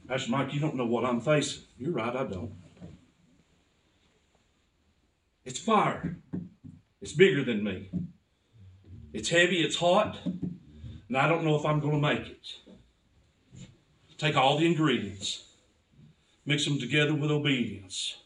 [0.07, 1.63] Pastor Mike, you don't know what I'm facing.
[1.79, 2.53] You're right, I don't.
[5.45, 6.17] It's fire.
[7.01, 7.89] It's bigger than me.
[9.13, 12.47] It's heavy, it's hot, and I don't know if I'm going to make it.
[14.19, 15.45] Take all the ingredients,
[16.51, 18.17] mix them together with obedience,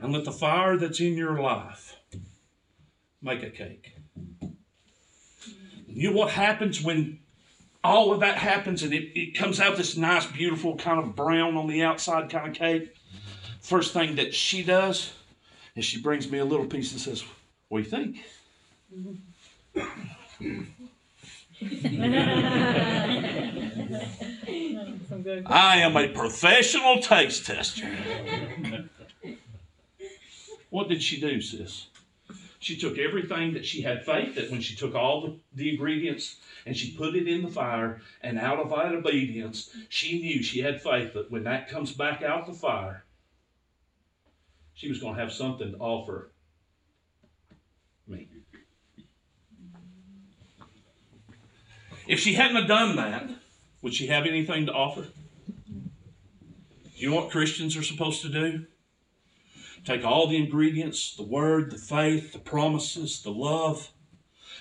[0.00, 1.96] and let the fire that's in your life
[3.22, 3.94] make a cake.
[5.86, 7.20] You know what happens when
[7.84, 11.56] all of that happens and it, it comes out this nice, beautiful kind of brown
[11.56, 12.96] on the outside kind of cake?
[13.60, 15.12] First thing that she does
[15.76, 17.22] is she brings me a little piece and says,
[17.68, 17.90] What do you
[19.76, 20.79] think?
[25.46, 27.90] I am a professional taste tester.
[30.70, 31.88] what did she do, sis?
[32.60, 36.36] She took everything that she had faith that when she took all the, the ingredients
[36.64, 40.60] and she put it in the fire, and out of that obedience, she knew she
[40.60, 43.04] had faith that when that comes back out the fire,
[44.74, 46.30] she was going to have something to offer
[48.06, 48.28] me.
[52.10, 53.30] If she hadn't have done that,
[53.82, 55.06] would she have anything to offer?
[56.94, 58.66] You know what Christians are supposed to do?
[59.84, 63.92] Take all the ingredients the word, the faith, the promises, the love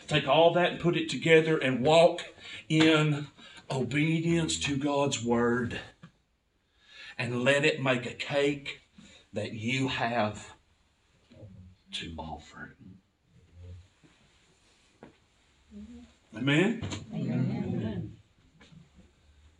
[0.10, 2.26] take all that and put it together and walk
[2.68, 3.28] in
[3.70, 5.80] obedience to God's word
[7.18, 8.82] and let it make a cake
[9.32, 10.54] that you have
[11.94, 12.76] to offer.
[16.36, 16.84] Amen?
[17.14, 18.18] Amen.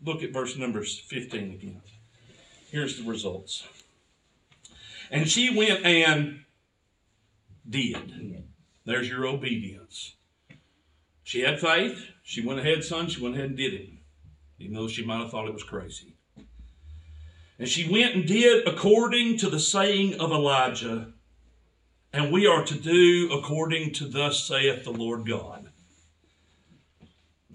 [0.04, 1.82] Look at verse numbers 15 again.
[2.72, 3.68] Here's the results.
[5.12, 6.42] And she went and
[7.68, 8.44] did.
[8.86, 10.16] There's your obedience.
[11.24, 12.06] She had faith.
[12.24, 13.08] She went ahead, son.
[13.08, 13.90] She went ahead and did it,
[14.60, 16.16] even though she might have thought it was crazy.
[17.58, 21.14] And she went and did according to the saying of Elijah.
[22.14, 25.59] And we are to do according to thus saith the Lord God.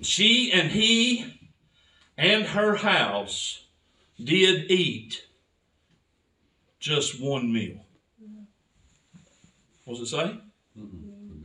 [0.04, 1.50] She and he
[2.16, 3.64] and her house
[4.22, 5.26] did eat
[6.78, 7.84] just one meal.
[9.84, 10.40] What does it say?
[10.74, 10.84] For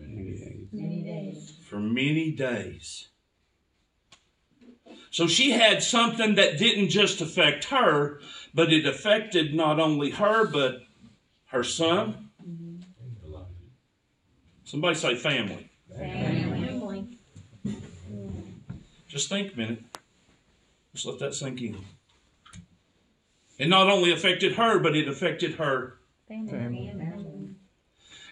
[0.03, 1.53] Many days.
[1.69, 3.07] For many days.
[5.11, 8.19] So she had something that didn't just affect her,
[8.53, 10.81] but it affected not only her, but
[11.47, 12.29] her son.
[12.47, 13.41] Mm-hmm.
[14.65, 15.71] Somebody say family.
[15.97, 16.28] Family.
[19.09, 19.83] Just think a minute.
[20.93, 21.77] Just let that sink in.
[23.57, 25.97] It not only affected her, but it affected her.
[26.27, 26.93] Family.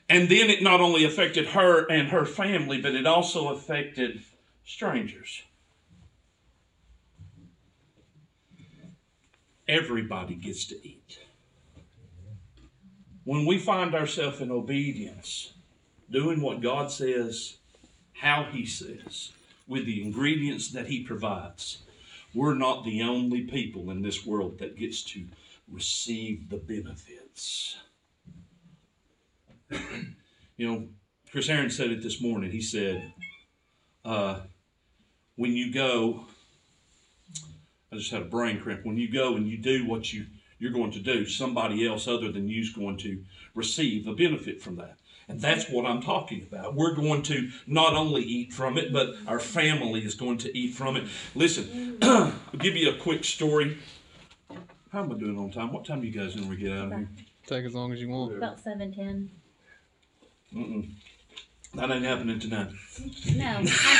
[0.07, 4.23] And then it not only affected her and her family, but it also affected
[4.63, 5.41] strangers.
[9.67, 11.19] Everybody gets to eat.
[13.25, 15.53] When we find ourselves in obedience,
[16.09, 17.57] doing what God says,
[18.13, 19.31] how He says,
[19.67, 21.83] with the ingredients that He provides,
[22.33, 25.25] we're not the only people in this world that gets to
[25.71, 27.77] receive the benefits.
[29.69, 30.87] you know,
[31.31, 32.51] Chris Aaron said it this morning.
[32.51, 33.13] He said,
[34.05, 34.39] uh,
[35.35, 36.25] when you go,
[37.91, 38.85] I just had a brain cramp.
[38.85, 40.25] When you go and you do what you,
[40.59, 44.61] you're going to do, somebody else other than you is going to receive a benefit
[44.61, 44.97] from that.
[45.29, 46.73] And that's what I'm talking about.
[46.73, 50.73] We're going to not only eat from it, but our family is going to eat
[50.73, 51.07] from it.
[51.35, 53.77] Listen, I'll give you a quick story.
[54.91, 55.73] How am I doing on time?
[55.73, 57.09] What time do you guys when we get out of here?
[57.45, 58.37] Take as long as you want.
[58.37, 59.29] About seven ten.
[60.53, 60.91] Mm-mm.
[61.77, 62.69] That ain't happening tonight.
[63.35, 63.45] No.
[63.57, 63.91] I'm sure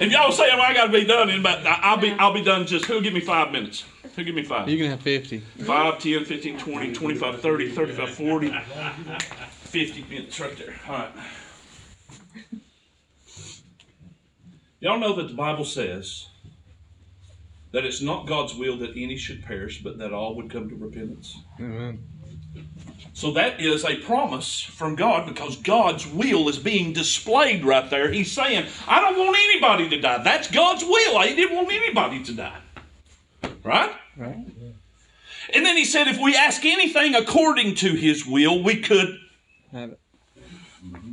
[0.00, 2.42] If y'all say well, I gotta be done in about, I- I'll be, I'll be
[2.42, 3.84] done just, who'll give me five minutes?
[4.14, 4.70] Who'll give me five?
[4.70, 5.40] You can have 50.
[5.40, 8.48] 5, 10, 15, 20, 25, 30, 35, 40,
[9.64, 10.74] 50 minutes right there.
[10.88, 11.10] All right.
[14.80, 16.28] Y'all know that the Bible says
[17.72, 20.74] that it's not God's will that any should perish, but that all would come to
[20.74, 21.36] repentance.
[21.60, 22.02] Amen.
[23.14, 28.12] So that is a promise from God because God's will is being displayed right there.
[28.12, 30.22] He's saying, I don't want anybody to die.
[30.22, 31.16] That's God's will.
[31.16, 32.58] I didn't want anybody to die.
[33.64, 33.90] Right?
[34.18, 34.46] Right?
[35.54, 39.18] And then he said, if we ask anything according to his will, we could.
[39.72, 40.00] Have it.
[40.84, 41.12] Mm-hmm.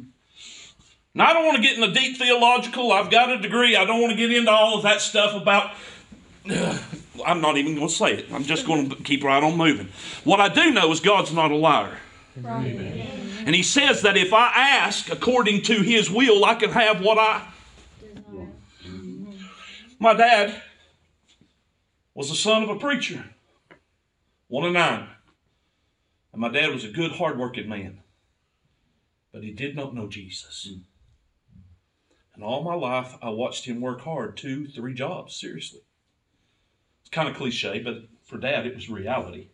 [1.14, 2.92] Now, I don't want to get in the deep theological.
[2.92, 3.76] I've got a degree.
[3.76, 5.76] I don't want to get into all of that stuff about.
[7.26, 8.32] I'm not even going to say it.
[8.32, 9.90] I'm just going to keep right on moving.
[10.24, 11.98] What I do know is God's not a liar.
[12.36, 17.18] And he says that if I ask according to his will, I can have what
[17.18, 17.48] I.
[20.00, 20.62] My dad,
[22.14, 23.24] was the son of a preacher,
[24.48, 25.08] one of nine.
[26.32, 28.00] And my dad was a good, hardworking man.
[29.32, 30.68] But he did not know Jesus.
[30.70, 30.82] Mm.
[32.36, 35.82] And all my life, I watched him work hard two, three jobs, seriously.
[37.14, 39.50] Kind of cliche, but for dad, it was reality.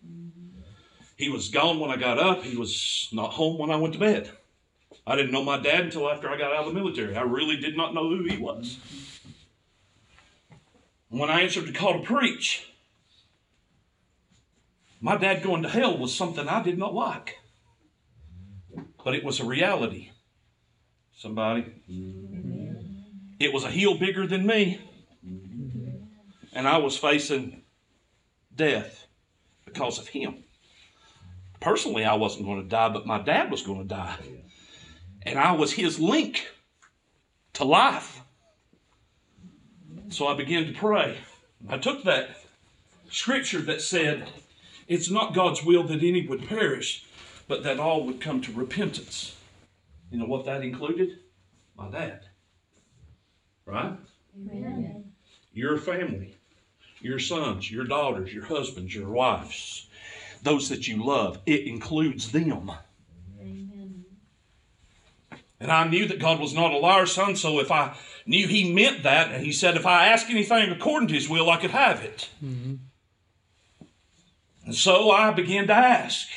[1.17, 3.99] He was gone when I got up, he was not home when I went to
[3.99, 4.31] bed.
[5.05, 7.17] I didn't know my dad until after I got out of the military.
[7.17, 8.79] I really did not know who he was.
[11.09, 12.71] When I answered the call to preach,
[15.01, 17.39] my dad going to hell was something I did not like.
[19.03, 20.11] But it was a reality.
[21.13, 21.73] Somebody?
[23.37, 24.79] It was a heel bigger than me.
[26.53, 27.63] And I was facing
[28.55, 29.07] death
[29.65, 30.43] because of him.
[31.59, 34.15] Personally, I wasn't going to die, but my dad was going to die.
[35.23, 36.47] And I was his link
[37.53, 38.21] to life.
[40.09, 41.17] So I began to pray.
[41.67, 42.29] I took that
[43.11, 44.29] scripture that said,
[44.87, 47.05] It's not God's will that any would perish,
[47.47, 49.35] but that all would come to repentance.
[50.09, 51.19] You know what that included?
[51.77, 52.21] My dad.
[53.65, 53.93] Right?
[54.35, 55.11] Amen.
[55.53, 56.35] Your family,
[57.01, 59.87] your sons, your daughters, your husbands, your wives,
[60.43, 61.39] those that you love.
[61.45, 62.71] It includes them.
[63.39, 64.05] Amen.
[65.59, 67.95] And I knew that God was not a liar, son, so if I
[68.25, 71.49] knew He meant that, and He said, if I ask anything according to His will,
[71.49, 72.29] I could have it.
[72.43, 72.75] Mm-hmm.
[74.65, 76.27] And so I began to ask.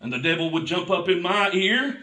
[0.00, 2.02] And the devil would jump up in my ear.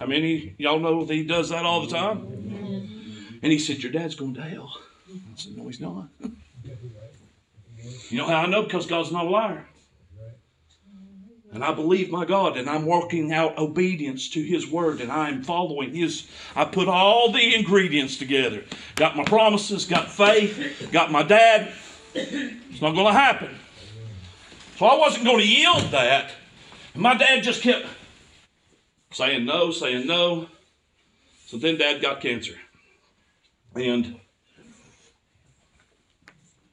[0.00, 3.38] How many y'all know that he does that all the time?
[3.42, 4.76] And he said, Your dad's going to hell.
[5.08, 6.08] I said, No, he's not.
[8.08, 8.62] You know how I know?
[8.62, 9.66] Because God's not a liar.
[11.52, 15.44] And I believe my God, and I'm working out obedience to His word, and I'm
[15.44, 16.28] following His.
[16.56, 18.64] I put all the ingredients together.
[18.96, 21.72] Got my promises, got faith, got my dad.
[22.12, 23.54] It's not going to happen.
[24.76, 26.32] So I wasn't going to yield that.
[26.94, 27.86] And my dad just kept
[29.12, 30.48] saying no, saying no.
[31.46, 32.54] So then dad got cancer.
[33.76, 34.18] And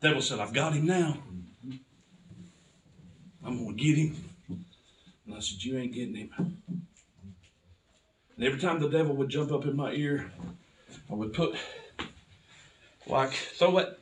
[0.02, 1.18] devil said, I've got him now.
[3.44, 4.24] I'm going to get him.
[5.26, 6.58] And I said, You ain't getting him.
[8.36, 10.32] And every time the devil would jump up in my ear,
[11.10, 11.56] I would put,
[13.06, 14.00] like, throw it,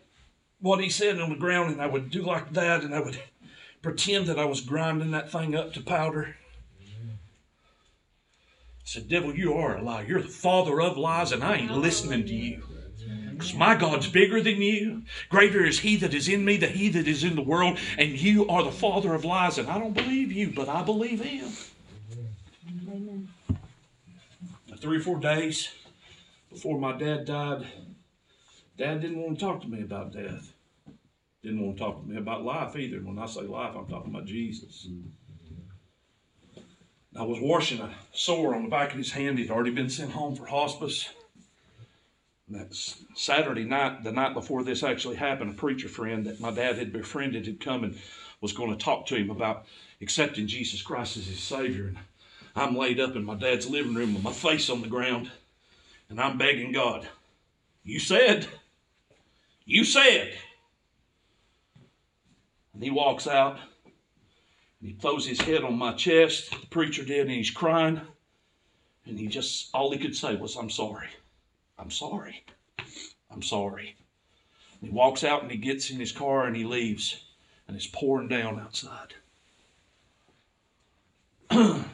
[0.61, 3.19] what he said on the ground, and I would do like that, and I would
[3.81, 6.35] pretend that I was grinding that thing up to powder.
[6.81, 6.85] I
[8.83, 10.05] said, Devil, you are a liar.
[10.05, 12.63] You're the father of lies, and I ain't listening to you.
[13.39, 15.03] Because my God's bigger than you.
[15.29, 17.79] Greater is He that is in me than He that is in the world.
[17.97, 19.57] And you are the father of lies.
[19.57, 21.49] And I don't believe you, but I believe Him.
[22.91, 23.29] Amen.
[24.79, 25.69] Three or four days
[26.51, 27.65] before my dad died,
[28.77, 30.53] Dad didn't want to talk to me about death.
[31.41, 32.97] Didn't want to talk to me about life either.
[32.97, 34.85] When I say life, I'm talking about Jesus.
[37.17, 39.39] I was washing a sore on the back of his hand.
[39.39, 41.09] He'd already been sent home for hospice.
[42.51, 46.79] That's Saturday night, the night before this actually happened, a preacher friend that my dad
[46.79, 47.99] had befriended had come and
[48.41, 49.65] was going to talk to him about
[50.01, 51.87] accepting Jesus Christ as his Savior.
[51.87, 51.97] And
[52.55, 55.29] I'm laid up in my dad's living room with my face on the ground,
[56.09, 57.07] and I'm begging God,
[57.83, 58.47] You said,
[59.65, 60.33] you said.
[62.73, 63.59] And he walks out,
[64.79, 68.01] and he throws his head on my chest, the preacher did, and he's crying.
[69.05, 71.09] And he just, all he could say was, I'm sorry.
[71.79, 72.43] I'm sorry.
[73.31, 73.95] I'm sorry.
[74.79, 77.23] And he walks out and he gets in his car and he leaves,
[77.67, 79.13] and it's pouring down outside.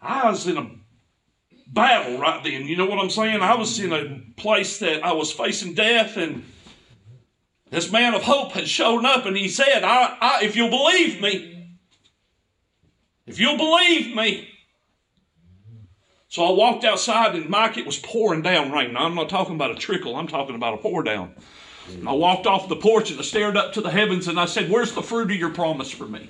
[0.00, 0.70] I was in a
[1.68, 2.66] battle right then.
[2.66, 3.40] You know what I'm saying?
[3.40, 6.44] I was in a place that I was facing death, and
[7.70, 11.20] this man of hope had shown up, and he said, I, I, If you'll believe
[11.20, 11.76] me,
[13.26, 14.48] if you'll believe me.
[16.30, 18.92] So I walked outside, and Mike, it was pouring down rain.
[18.92, 21.34] Now, I'm not talking about a trickle, I'm talking about a pour down.
[22.06, 24.70] I walked off the porch and I stared up to the heavens and I said,
[24.70, 26.28] Where's the fruit of your promise for me?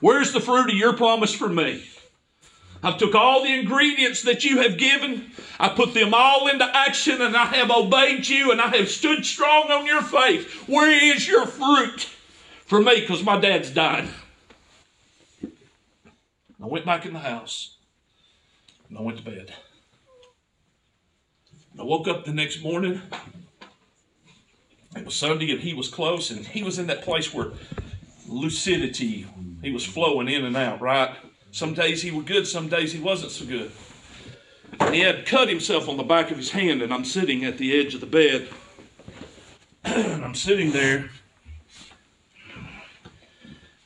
[0.00, 1.84] Where's the fruit of your promise for me?
[2.82, 5.30] I've took all the ingredients that you have given,
[5.60, 9.24] I put them all into action, and I have obeyed you, and I have stood
[9.24, 10.66] strong on your faith.
[10.66, 12.08] Where is your fruit
[12.64, 13.00] for me?
[13.00, 14.08] Because my dad's died.
[15.44, 17.76] I went back in the house,
[18.92, 19.54] and I went to bed.
[21.78, 23.00] I woke up the next morning.
[24.94, 27.52] It was Sunday, and he was close, and he was in that place where
[28.28, 29.26] lucidity,
[29.62, 31.16] he was flowing in and out, right?
[31.52, 33.72] Some days he was good, some days he wasn't so good.
[34.78, 37.56] And he had cut himself on the back of his hand, and I'm sitting at
[37.56, 38.46] the edge of the bed.
[39.84, 41.08] and I'm sitting there,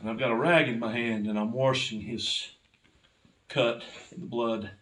[0.01, 2.49] and I've got a rag in my hand, and I'm washing his
[3.49, 4.73] cut in the blood.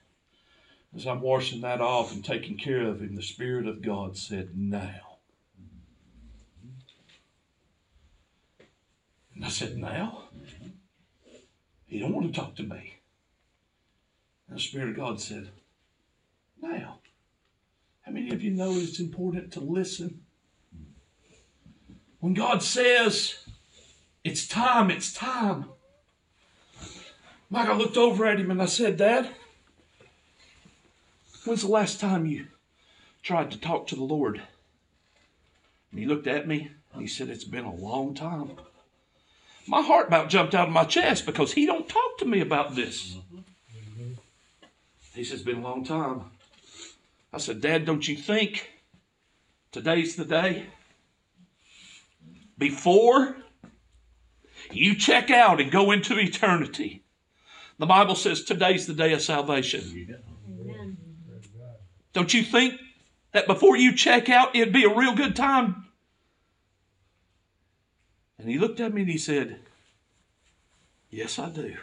[0.97, 4.57] As I'm washing that off and taking care of him, the Spirit of God said,
[4.57, 5.19] Now.
[9.35, 10.29] And I said, Now?
[11.87, 12.99] He don't want to talk to me.
[14.49, 15.51] And the Spirit of God said,
[16.63, 17.01] Now.
[18.03, 20.21] How many of you know it's important to listen?
[22.21, 23.35] When God says,
[24.23, 25.67] It's time, it's time.
[27.53, 29.31] I looked over at him and I said, Dad,
[31.45, 32.47] when's the last time you
[33.23, 34.43] tried to talk to the Lord?
[35.91, 38.53] And he looked at me and he said, It's been a long time.
[39.67, 42.75] My heart about jumped out of my chest because he don't talk to me about
[42.75, 43.17] this.
[45.15, 46.25] He says, It's been a long time.
[47.33, 48.71] I said, Dad, don't you think
[49.73, 50.67] today's the day?
[52.57, 53.37] Before
[54.71, 57.03] you check out and go into eternity,
[57.79, 60.17] the Bible says today's the day of salvation.
[62.15, 62.81] Don't you think
[63.33, 65.85] that before you check out, it'd be a real good time?
[68.39, 69.59] And he looked at me and he said,
[71.11, 71.77] Yes, I do.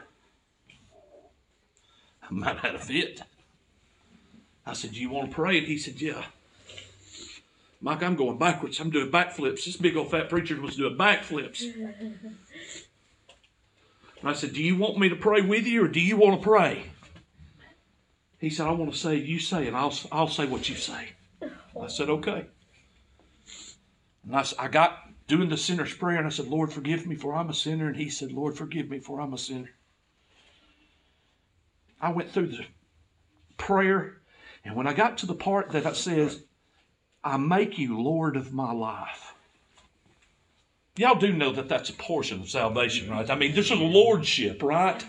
[2.24, 3.22] I might have had a fit.
[4.66, 5.58] I said, you want to pray?
[5.58, 6.24] And he said, Yeah.
[7.82, 8.80] Mike, I'm going backwards.
[8.80, 9.66] I'm doing backflips.
[9.66, 11.64] This big old fat preacher was doing backflips.
[14.22, 16.40] And I said, Do you want me to pray with you or do you want
[16.40, 16.92] to pray?
[18.42, 21.10] He said, I want to say, you say, and I'll, I'll say what you say.
[21.80, 22.48] I said, okay.
[24.26, 27.36] And I, I got doing the sinner's prayer, and I said, Lord, forgive me, for
[27.36, 27.88] I'm a sinner.
[27.88, 29.70] And he said, Lord, forgive me, for I'm a sinner.
[32.02, 32.66] I went through the
[33.58, 34.18] prayer,
[34.66, 36.44] and when I got to the part that says,
[37.24, 39.36] I make you Lord of my life.
[40.98, 43.30] Y'all do know that that's a portion of salvation, right?
[43.30, 45.06] I mean, there's a lordship, right?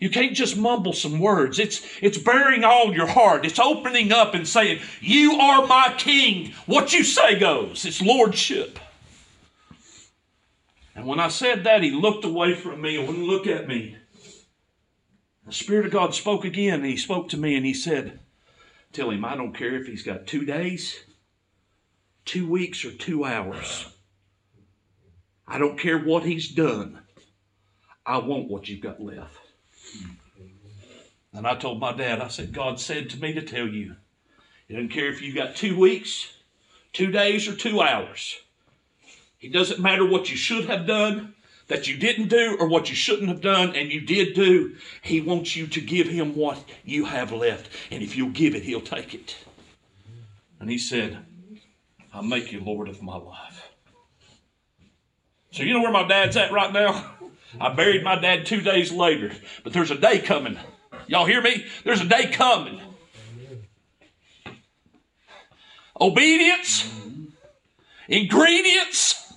[0.00, 1.58] You can't just mumble some words.
[1.58, 3.44] It's it's bearing all your heart.
[3.44, 6.52] It's opening up and saying, "You are my king.
[6.64, 8.78] What you say goes." It's lordship.
[10.94, 13.96] And when I said that, he looked away from me and wouldn't look at me.
[15.46, 16.82] The Spirit of God spoke again.
[16.82, 18.20] He spoke to me and he said,
[18.92, 21.04] "Tell him I don't care if he's got two days,
[22.24, 23.86] two weeks, or two hours.
[25.46, 27.02] I don't care what he's done.
[28.06, 29.49] I want what you've got left."
[31.32, 33.96] And I told my dad, I said, God said to me to tell you,
[34.66, 36.32] He doesn't care if you got two weeks,
[36.92, 38.36] two days, or two hours.
[39.40, 41.34] It doesn't matter what you should have done,
[41.68, 44.76] that you didn't do, or what you shouldn't have done, and you did do.
[45.02, 47.70] He wants you to give Him what you have left.
[47.90, 49.36] And if you'll give it, He'll take it.
[50.58, 51.18] And He said,
[52.12, 53.70] I'll make you Lord of my life.
[55.52, 57.12] So you know where my dad's at right now?
[57.58, 59.32] I buried my dad two days later,
[59.64, 60.58] but there's a day coming.
[61.06, 61.64] Y'all hear me?
[61.84, 62.80] There's a day coming.
[66.00, 66.88] Obedience,
[68.08, 69.32] ingredients,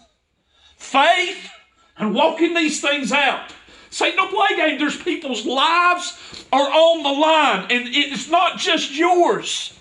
[0.78, 1.50] faith,
[1.98, 3.54] and walking these things out.
[3.90, 4.80] Say no play game.
[4.80, 9.78] There's people's lives are on the line, and it's not just yours.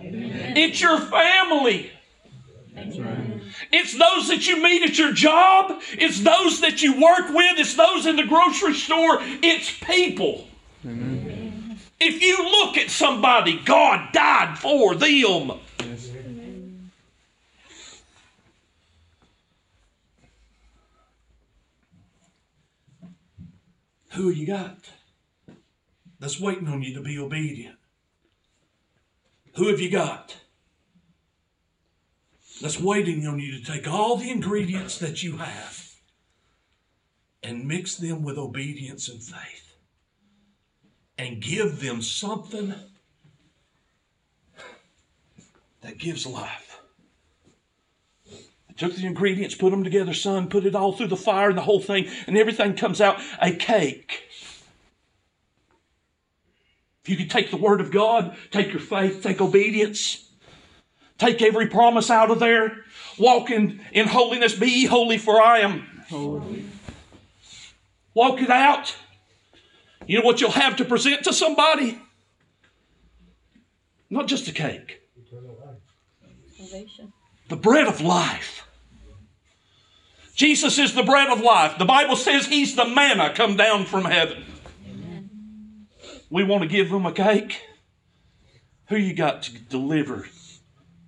[0.00, 1.90] It's your family.
[3.70, 5.80] It's those that you meet at your job.
[5.92, 7.58] It's those that you work with.
[7.58, 9.18] It's those in the grocery store.
[9.20, 10.46] It's people.
[12.00, 15.52] If you look at somebody, God died for them.
[24.12, 24.90] Who you got
[26.18, 27.76] that's waiting on you to be obedient?
[29.54, 30.36] Who have you got?
[32.60, 35.94] That's waiting on you to take all the ingredients that you have
[37.42, 39.76] and mix them with obedience and faith
[41.16, 42.74] and give them something
[45.82, 46.80] that gives life.
[48.68, 51.58] I took the ingredients, put them together, son, put it all through the fire and
[51.58, 54.24] the whole thing, and everything comes out a cake.
[57.02, 60.27] If you could take the Word of God, take your faith, take obedience,
[61.18, 62.84] Take every promise out of there.
[63.18, 64.54] Walk in, in holiness.
[64.54, 66.64] Be ye holy, for I am Holy.
[68.14, 68.96] Walk it out.
[70.06, 71.98] You know what you'll have to present to somebody?
[74.08, 75.02] Not just a cake,
[76.56, 77.12] Salvation.
[77.48, 78.66] the bread of life.
[80.34, 81.76] Jesus is the bread of life.
[81.78, 84.44] The Bible says he's the manna come down from heaven.
[86.30, 87.60] We want to give them a cake.
[88.88, 90.26] Who you got to deliver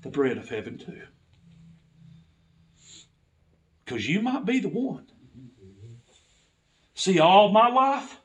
[0.03, 1.03] the bread of heaven too.
[3.85, 5.07] Because you might be the one.
[6.95, 8.19] See, all my life,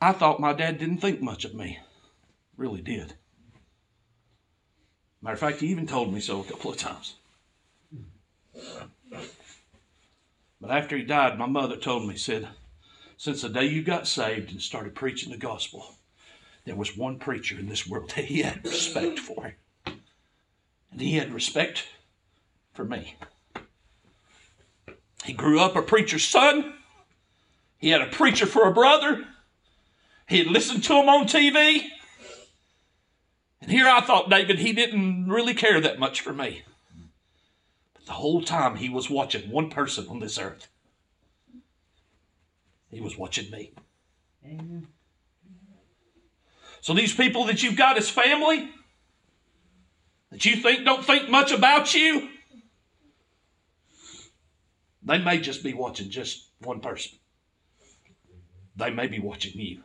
[0.00, 1.78] I thought my dad didn't think much of me.
[2.56, 3.14] Really did.
[5.20, 7.16] Matter of fact, he even told me so a couple of times.
[10.60, 12.48] But after he died, my mother told me, said,
[13.16, 15.94] since the day you got saved and started preaching the gospel,
[16.64, 19.54] there was one preacher in this world that he had respect for.
[20.92, 21.86] And he had respect
[22.74, 23.16] for me.
[25.24, 26.74] He grew up a preacher's son.
[27.78, 29.24] He had a preacher for a brother.
[30.28, 31.88] He had listened to him on TV.
[33.60, 36.62] And here I thought, David, he didn't really care that much for me.
[37.94, 40.68] But the whole time he was watching one person on this earth.
[42.90, 43.72] He was watching me.
[44.44, 44.88] Amen.
[46.80, 48.68] So these people that you've got as family,
[50.32, 52.30] that you think don't think much about you,
[55.02, 57.18] they may just be watching just one person.
[58.74, 59.82] They may be watching you.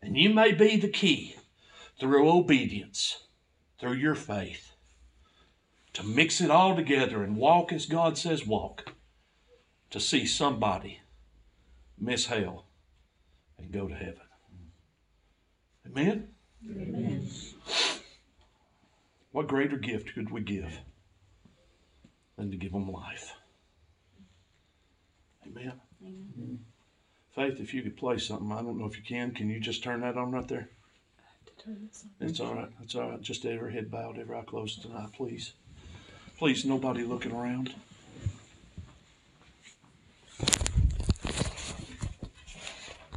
[0.00, 1.34] And you may be the key
[1.98, 3.24] through obedience,
[3.80, 4.72] through your faith,
[5.94, 8.92] to mix it all together and walk as God says walk,
[9.90, 11.00] to see somebody
[11.98, 12.66] miss hell
[13.58, 14.20] and go to heaven.
[15.86, 16.28] Amen?
[16.68, 17.28] Amen.
[19.34, 20.78] What greater gift could we give
[22.36, 23.32] than to give them life?
[25.44, 25.72] Amen.
[26.00, 26.64] Amen.
[27.34, 29.34] Faith, if you could play something, I don't know if you can.
[29.34, 30.68] Can you just turn that on right there?
[32.20, 32.68] It's all right.
[32.80, 33.20] It's all right.
[33.20, 35.54] Just every head bowed, every eye closed tonight, please.
[36.38, 37.74] Please, nobody looking around.